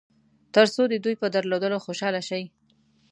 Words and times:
تر 0.55 0.65
څو 0.73 0.83
د 0.89 0.93
دوی 1.03 1.15
په 1.21 1.27
درلودلو 1.35 1.77
خوشاله 1.85 2.21
شئ. 2.29 2.43